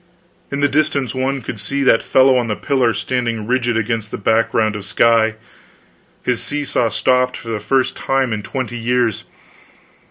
In 0.51 0.61
the 0.61 0.67
distance 0.67 1.13
one 1.13 1.43
could 1.43 1.59
see 1.59 1.83
that 1.83 2.01
fellow 2.01 2.35
on 2.35 2.47
the 2.47 2.55
pillar 2.55 2.91
standing 2.91 3.45
rigid 3.45 3.77
against 3.77 4.09
the 4.09 4.17
background 4.17 4.75
of 4.75 4.83
sky, 4.83 5.35
his 6.23 6.41
seesaw 6.41 6.89
stopped 6.89 7.37
for 7.37 7.49
the 7.49 7.59
first 7.59 7.95
time 7.95 8.33
in 8.33 8.41
twenty 8.41 8.79
years. 8.79 9.25